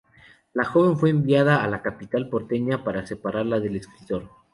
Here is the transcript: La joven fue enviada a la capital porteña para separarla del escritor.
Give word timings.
La 0.53 0.65
joven 0.65 0.97
fue 0.97 1.11
enviada 1.11 1.63
a 1.63 1.67
la 1.67 1.83
capital 1.83 2.27
porteña 2.27 2.83
para 2.83 3.05
separarla 3.05 3.59
del 3.59 3.75
escritor. 3.75 4.31